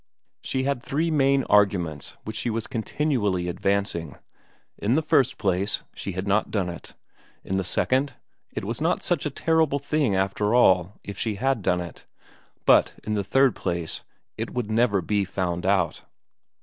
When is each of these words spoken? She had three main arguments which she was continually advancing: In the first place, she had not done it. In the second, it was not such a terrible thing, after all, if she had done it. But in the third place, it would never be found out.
She 0.41 0.63
had 0.63 0.81
three 0.81 1.11
main 1.11 1.43
arguments 1.43 2.17
which 2.23 2.35
she 2.35 2.49
was 2.49 2.65
continually 2.65 3.47
advancing: 3.47 4.15
In 4.79 4.95
the 4.95 5.03
first 5.03 5.37
place, 5.37 5.83
she 5.93 6.13
had 6.13 6.25
not 6.27 6.49
done 6.49 6.69
it. 6.69 6.95
In 7.43 7.57
the 7.57 7.63
second, 7.63 8.13
it 8.51 8.65
was 8.65 8.81
not 8.81 9.03
such 9.03 9.27
a 9.27 9.29
terrible 9.29 9.77
thing, 9.77 10.15
after 10.15 10.55
all, 10.55 10.93
if 11.03 11.19
she 11.19 11.35
had 11.35 11.61
done 11.61 11.81
it. 11.81 12.07
But 12.65 12.95
in 13.03 13.13
the 13.13 13.23
third 13.23 13.55
place, 13.55 14.01
it 14.39 14.49
would 14.55 14.71
never 14.71 15.01
be 15.03 15.23
found 15.23 15.67
out. 15.67 16.01